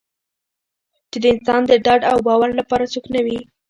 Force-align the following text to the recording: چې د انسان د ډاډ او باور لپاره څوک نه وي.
چې 1.11 1.17
د 1.23 1.25
انسان 1.33 1.61
د 1.69 1.71
ډاډ 1.85 2.01
او 2.11 2.17
باور 2.27 2.49
لپاره 2.59 2.89
څوک 2.93 3.05
نه 3.15 3.19
وي. 3.25 3.39